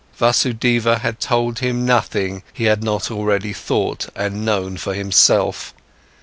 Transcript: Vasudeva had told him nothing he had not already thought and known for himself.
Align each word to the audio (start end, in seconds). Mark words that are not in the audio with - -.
Vasudeva 0.17 0.97
had 1.01 1.19
told 1.19 1.59
him 1.59 1.85
nothing 1.85 2.41
he 2.51 2.63
had 2.63 2.83
not 2.83 3.11
already 3.11 3.53
thought 3.53 4.09
and 4.15 4.43
known 4.43 4.75
for 4.75 4.95
himself. 4.95 5.75